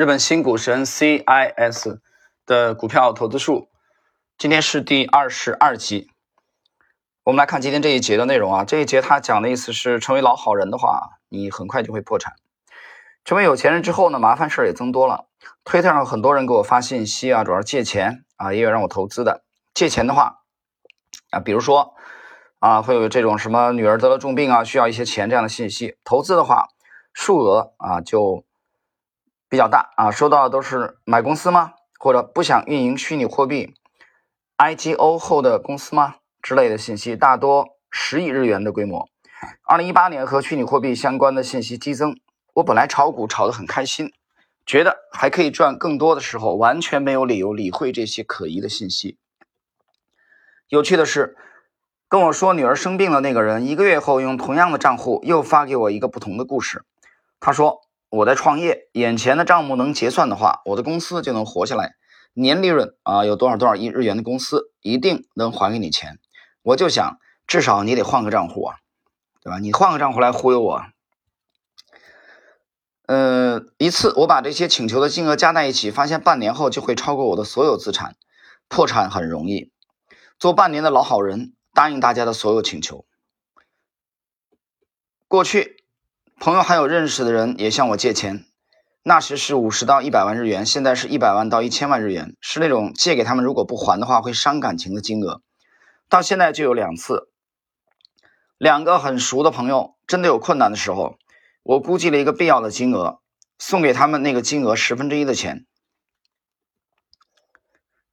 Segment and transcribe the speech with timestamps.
[0.00, 1.98] 日本新股神 CIS
[2.46, 3.68] 的股票投资术，
[4.38, 6.08] 今天是第二十二集。
[7.22, 12.32] 我们来看今天这一节的内容啊，这一节他讲的意思是，成为老好人的话，你很快就会破产；
[13.26, 15.26] 成为有钱人之后呢，麻烦事儿也增多了。
[15.64, 19.44] 推特上很多人给我发信息啊，主要是借钱啊，也有让我投资的。
[19.74, 20.38] 借钱的话
[21.28, 21.92] 啊，比如说
[22.58, 25.98] 啊，会有这种什么女儿得了重病啊，需要一些钱这样的信息。
[26.04, 26.68] 投资的话，
[27.12, 28.46] 数额啊就。
[29.50, 31.72] 比较大啊，收到的都是买公司吗？
[31.98, 33.74] 或者不想运营虚拟货币
[34.56, 36.14] IGO 后的公司吗？
[36.40, 39.08] 之类的信息，大多十亿日元的规模。
[39.64, 42.16] 二零一八年和虚拟货币相关的信息激增，
[42.54, 44.12] 我本来炒股炒得很开心，
[44.64, 49.18] 觉得还可以赚更多的时候，完全没有理由理会这些可疑的信息。
[50.68, 51.36] 有趣的是，
[52.08, 56.84] 跟我说女儿生病了那个人，一个月后用同样的账户又发给我一个不同的故事。
[57.40, 57.80] 他说。
[58.10, 61.94] 我在创业，眼前的账目能结算的话，我的公司就能活下来。
[62.32, 66.18] 年利润啊，有多少多少亿日元的公司一定能还给你钱。
[66.62, 68.76] 我就想，至少你得换个账户啊，
[69.42, 69.58] 对吧？
[69.60, 70.82] 你换个账户来忽悠我。
[73.06, 78.16] 呃，一次我把这些请求的金额加在一起，发现半年后就会超过我的所有资产，
[78.68, 79.70] 破产很容易。
[80.38, 83.04] 做半年的老好人，答应大家的所有请求。
[85.28, 85.79] 过去。
[86.40, 88.46] 朋友还有认识的人也向我借钱，
[89.02, 95.42] 那时是五十到一百万日元，现在是一百万到一千万日元，是那种借给他们如果不还的话会伤感情的金额。
[96.08, 97.28] 到现在就有两次，
[98.56, 101.18] 两个很熟的朋友真的有困难的时候，
[101.62, 103.20] 我估计了一个必要的金额，
[103.58, 105.66] 送给他们那个金额十分之一的钱。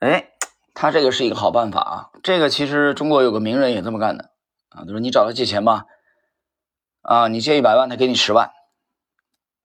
[0.00, 0.28] 哎，
[0.74, 2.10] 他这个是一个好办法啊！
[2.22, 4.32] 这个其实中国有个名人也这么干的
[4.68, 5.86] 啊，就是你找他借钱吧。
[7.10, 8.52] 啊，你借一百万，他给你十万，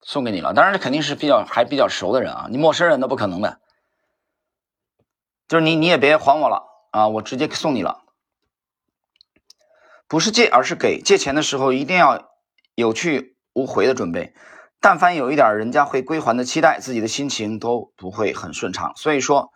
[0.02, 0.56] 送给你了。
[0.56, 3.60] 当然，这肯定是比较还比较熟的人啊，你陌生人那不可能的。
[5.48, 8.02] 就是你，你也别还我了啊，我直接送你了。
[10.08, 11.00] 不是借，而是给。
[11.00, 12.32] 借钱的时候一定要
[12.74, 14.34] 有去无回的准备。
[14.82, 18.92] 但凡有一点人家会归还的期待，自己的心情都不会很顺畅。
[18.96, 19.52] 所以说，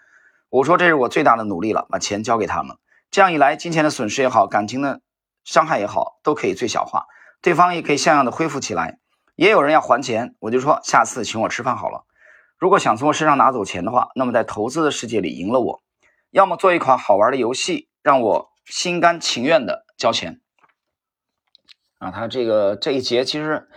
[0.49, 2.77] 我说这是我最大的努力了，把钱交给他们。
[3.09, 5.01] 这样一来，金钱的损失也好，感情的
[5.43, 7.07] 伤害也好，都可以最小化。
[7.41, 8.99] 对方也可以像样的恢复起来，
[9.35, 12.05] 也有人要还钱，我就说下次请我吃饭好了。
[12.57, 15.81] 如果想从我身上拿走钱的话，那么在投资的世界里赢了我，
[16.29, 20.41] 要么做一款好玩的游戏，让我心甘情愿的交钱。
[21.99, 23.69] 啊，他这个这一节其实，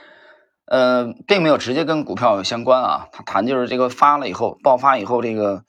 [0.66, 5.64] 呃，并没有直接跟股票有相关啊，他谈就是这个发了以后，爆发以后，这个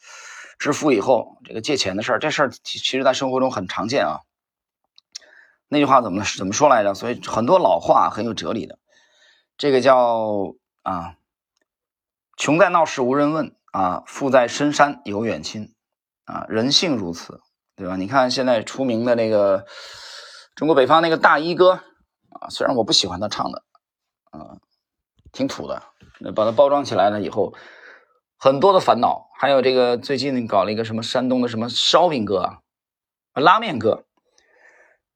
[0.58, 4.22] 支付以后，这个借钱的事儿，这事儿其实在生活中很常见啊。
[5.74, 6.94] 那句话怎么怎么说来着？
[6.94, 8.78] 所以很多老话很有哲理的，
[9.58, 10.54] 这个叫
[10.84, 11.16] 啊，
[12.38, 15.74] 穷在闹市无人问啊，富在深山有远亲
[16.26, 17.42] 啊，人性如此，
[17.76, 17.96] 对吧？
[17.96, 19.66] 你看现在出名的那个
[20.56, 21.72] 中国北方那个大衣哥
[22.30, 23.64] 啊，虽然我不喜欢他唱的，
[24.30, 24.62] 啊，
[25.32, 25.82] 挺土的，
[26.36, 27.54] 把它包装起来了以后，
[28.38, 29.28] 很多的烦恼。
[29.40, 32.62] 还有这个最近搞了一个什么山东的什么烧饼哥啊，
[33.34, 34.06] 拉面哥。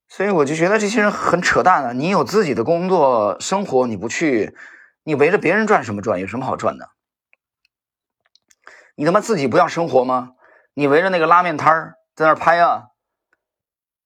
[0.09, 1.91] 所以我就觉得这些人很扯淡啊！
[1.91, 4.55] 你有自己的工作生活，你不去，
[5.03, 6.19] 你围着别人转什么转？
[6.19, 6.89] 有什么好转的？
[8.95, 10.33] 你他妈自己不要生活吗？
[10.73, 12.87] 你围着那个拉面摊儿在那儿拍啊？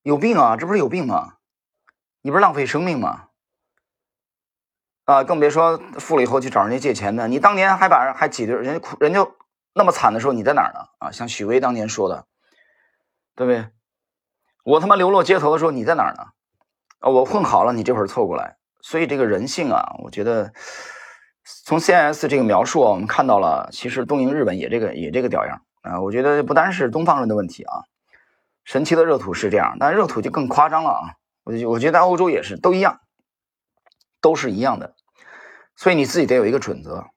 [0.02, 0.58] 有病啊！
[0.58, 1.36] 这不是有病吗？
[2.22, 3.28] 你不是浪费生命吗？
[5.06, 7.28] 啊，更别说富了以后去找人家借钱的。
[7.28, 9.28] 你当年还把人还挤兑人家，人家
[9.74, 10.88] 那么惨的时候，你在哪儿呢？
[10.98, 12.26] 啊，像许巍当年说的，
[13.36, 13.70] 对不对？
[14.64, 16.24] 我他妈流落街头的时候，你在哪儿呢？
[17.00, 18.58] 啊，我混好了，你这会儿凑过来。
[18.82, 20.54] 所以这个人性啊，我觉得
[21.66, 26.00] 从 C S 这个描述，我们看到了，其实东瀛日本也这个也这个屌样啊。
[26.02, 27.86] 我觉得不单是东方人的问题啊，
[28.64, 31.02] 神奇的热土是这样，但热土就更夸张了啊。
[31.44, 33.00] 我我觉得欧洲也是都一样，
[34.22, 34.96] 都是一样的。
[35.76, 37.08] 所以你自己得有一个准则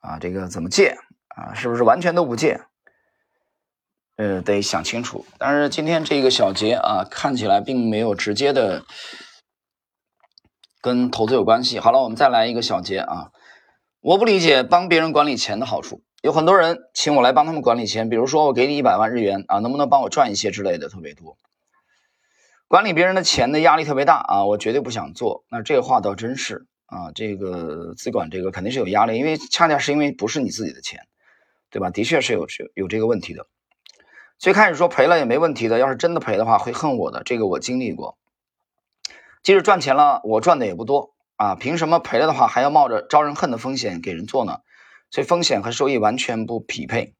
[0.00, 1.54] 啊，这个怎么借啊？
[1.54, 2.60] 是不是完全都不借？
[4.20, 5.24] 呃，得想清楚。
[5.38, 8.84] 但是今天这个小节啊，看起来并没有直接的
[10.82, 11.80] 跟投资有关系。
[11.80, 13.30] 好了，我们再来一个小节啊。
[14.02, 16.02] 我不理解帮别人管理钱的好处。
[16.20, 21.38] 有很多人请我来帮他们管理钱，比如说我给你一百万日元啊，能不能帮我赚一些之类的，特别多。
[22.68, 25.44] 管理别人的钱的压力特别大啊，我绝对不想做。
[25.50, 31.00] 那这个话倒真是啊，这个资管这个肯定是有压力，因为恰恰是因为不是你自己的钱，
[31.70, 31.88] 对吧？
[31.88, 33.46] 的确是有有这个问题的。
[34.40, 38.16] 最开始说赔了也没问题的，要是真的赔的话会恨我的，这个我经历过。
[39.42, 44.60] 即使赚钱了，我赚的也不多啊，凭什么赔了的话还要冒着招人恨的风险给人做呢？
[45.10, 47.14] 所以风险和收益完全不匹配。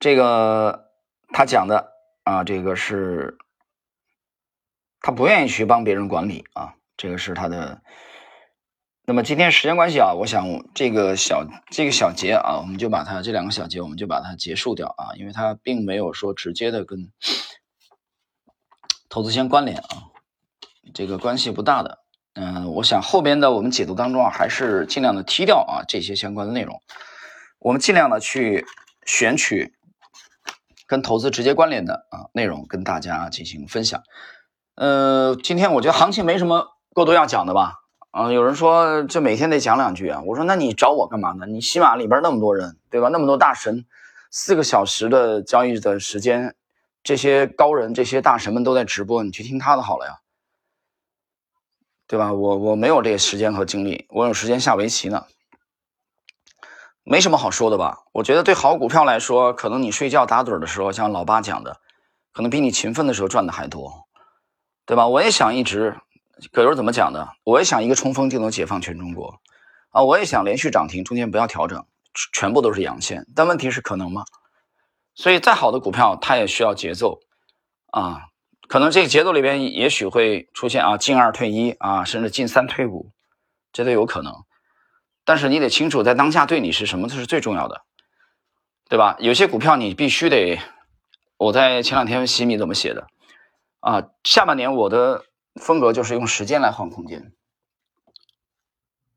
[0.00, 0.90] 这个
[1.28, 1.92] 他讲的
[2.24, 3.38] 啊，这个是
[5.00, 7.82] 他不愿意去帮别人管理啊，这个是他的。
[9.06, 17.12] 那么今天时间关系啊，我想这个小这个小节啊，我们就把它这两个小节我们就把它结束掉啊，因为它并没有说直接的跟
[19.10, 20.08] 投资相关联啊，
[20.94, 21.98] 这个关系不大的。
[22.32, 26.80] 嗯，我想后边的我们解读当中啊，还是尽量的踢掉啊这些相关的内容，
[27.58, 28.64] 我们尽量的去
[29.04, 29.74] 选取
[30.86, 34.02] 跟投资直接关联的啊内容跟大家进行分享。
[34.76, 37.83] 呃，今天我觉得行情没什么过多要讲的吧？
[38.14, 41.46] 啊，有人说这每天得讲两句啊，我说那你找我干嘛呢？
[41.46, 43.08] 你起码里边那么多人，对吧？
[43.08, 43.84] 那么多大神，
[44.30, 46.54] 四个小时的交易的时间，
[47.02, 50.20] 这些高人、这些大神们都在直播，你去听他的好了呀。
[52.06, 52.32] 对吧？
[52.32, 55.26] 我我没有这个时间和精力，我有时间下围棋呢，
[57.02, 58.04] 没什么好说的吧？
[58.12, 61.80] 我觉得对好股票来说，可能你睡觉打盹的时候，像老八讲的，
[62.32, 64.06] 可能比你勤奋的时候赚的还多，
[64.86, 65.08] 对吧？
[65.08, 65.98] 我也想一直，
[66.52, 67.28] 葛优怎么讲的？
[67.44, 69.40] 我也想一个冲锋就能解放全中国
[69.90, 70.02] 啊！
[70.02, 71.86] 我也想连续涨停，中间不要调整，
[72.32, 73.26] 全部都是阳线。
[73.34, 74.24] 但问题是可能吗？
[75.14, 77.20] 所以再好的股票，它也需要节奏
[77.92, 78.22] 啊。
[78.66, 83.12] 可能这个节奏里边也许会出现啊进二退一啊，甚至进三退五，
[83.72, 84.32] 这都有可能。
[85.24, 87.82] 但是你得清楚，在当下对你是什么，这是最重要的，
[88.88, 89.16] 对吧？
[89.20, 90.58] 有些股票你必须得，
[91.36, 93.06] 我在前两天洗米怎么写的
[93.80, 94.02] 啊？
[94.24, 95.24] 下半年我的
[95.60, 97.32] 风格就是用时间来换空间，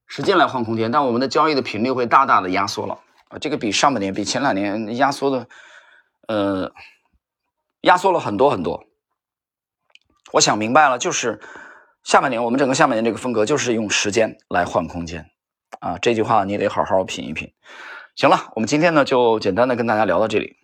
[0.05, 2.99] 时间来换空间，但我们的交易的频率会大大的压缩了
[3.29, 5.47] 啊，这个比上半年比前两年压缩的，
[6.27, 6.71] 呃，
[7.81, 8.85] 压缩了很多很多。
[10.33, 11.39] 我想明白了，就是
[12.03, 15.29] 下半年我们整个下半年这个风格就是用时间来换空间
[15.79, 15.97] 啊！
[15.97, 17.53] 这句话你得好好品一品。
[18.15, 20.57] 行了，我们今天呢就简单的跟大家聊到这里。